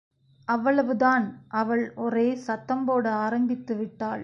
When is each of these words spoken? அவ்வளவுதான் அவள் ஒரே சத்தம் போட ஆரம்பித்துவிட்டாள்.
அவ்வளவுதான் 0.47 1.25
அவள் 1.47 1.93
ஒரே 1.95 2.35
சத்தம் 2.35 2.85
போட 2.85 3.13
ஆரம்பித்துவிட்டாள். 3.29 4.19